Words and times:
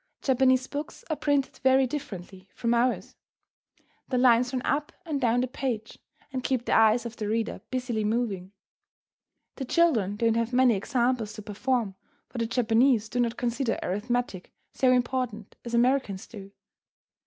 Japanese 0.23 0.65
books 0.65 1.03
are 1.11 1.15
printed 1.15 1.57
very 1.57 1.85
differently 1.85 2.49
from 2.55 2.73
ours. 2.73 3.15
The 4.07 4.17
lines 4.17 4.51
run 4.51 4.63
up 4.65 4.91
and 5.05 5.21
down 5.21 5.41
the 5.41 5.47
page, 5.47 5.99
and 6.33 6.43
keep 6.43 6.65
the 6.65 6.73
eyes 6.73 7.05
of 7.05 7.17
the 7.17 7.27
reader 7.27 7.61
busily 7.69 8.03
moving. 8.03 8.51
The 9.57 9.65
children 9.65 10.15
don't 10.15 10.37
have 10.37 10.53
many 10.53 10.73
examples 10.73 11.33
to 11.33 11.43
perform, 11.43 11.93
for 12.29 12.39
the 12.39 12.47
Japanese 12.47 13.09
do 13.09 13.19
not 13.19 13.37
consider 13.37 13.77
arithmetic 13.83 14.51
so 14.73 14.91
important 14.91 15.55
as 15.63 15.75
Americans 15.75 16.25
do. 16.25 16.51